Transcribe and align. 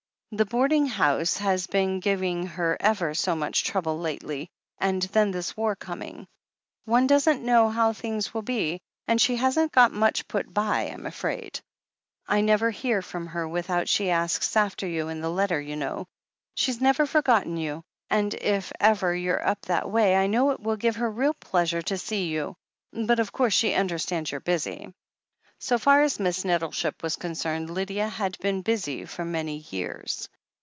The 0.33 0.45
boarding 0.45 0.85
house 0.85 1.35
has 1.39 1.67
been 1.67 1.99
giving 1.99 2.45
her 2.45 2.77
ever 2.79 3.13
so 3.13 3.35
much 3.35 3.65
trouble 3.65 3.99
lately— 3.99 4.49
and 4.77 5.01
then 5.01 5.31
this 5.31 5.57
war 5.57 5.75
coming. 5.75 6.25
One 6.85 7.05
doesn't 7.05 7.43
know 7.43 7.69
how 7.69 7.91
things 7.91 8.33
will 8.33 8.41
be, 8.41 8.79
and 9.09 9.19
she 9.19 9.35
hasn't 9.35 9.73
got 9.73 9.91
much 9.91 10.25
put 10.29 10.53
by, 10.53 10.83
I'm 10.87 11.05
afraid. 11.05 11.59
I 12.29 12.39
never 12.39 12.71
hear 12.71 13.01
from 13.01 13.27
her 13.27 13.45
without 13.45 13.89
she 13.89 14.09
asks 14.09 14.55
after 14.55 14.87
you 14.87 15.09
in 15.09 15.19
the 15.19 15.29
letter, 15.29 15.59
you 15.59 15.75
know. 15.75 16.07
She's 16.55 16.79
never 16.79 17.05
forgotten 17.05 17.57
you, 17.57 17.83
and 18.09 18.33
if 18.33 18.71
ever 18.79 19.13
you're 19.13 19.45
up 19.45 19.63
that 19.63 19.91
way, 19.91 20.15
I 20.15 20.27
know 20.27 20.51
it 20.51 20.61
will 20.61 20.77
give 20.77 20.95
her 20.95 21.11
real 21.11 21.33
pleasure 21.33 21.81
to 21.81 21.97
see 21.97 22.27
you. 22.27 22.55
But, 22.93 23.19
of 23.19 23.33
course, 23.33 23.53
she 23.53 23.73
under 23.75 23.97
stands 23.99 24.31
you're 24.31 24.39
busy." 24.39 24.93
So 25.63 25.77
far 25.77 26.01
as 26.01 26.19
Miss 26.19 26.43
Nettleship 26.43 27.03
was 27.03 27.17
concerned, 27.17 27.69
Lydia 27.69 28.07
had 28.09 28.35
been 28.39 28.63
busy 28.63 29.05
for 29.05 29.23
many 29.23 29.57
years. 29.57 30.27